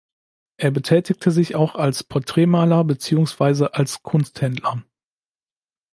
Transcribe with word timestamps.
Er 0.57 0.71
betätigte 0.71 1.29
sich 1.29 1.53
auch 1.53 1.75
als 1.75 2.03
Porträtmaler 2.03 2.83
beziehungsweise 2.83 3.75
als 3.75 4.01
Kunsthändler. 4.01 4.81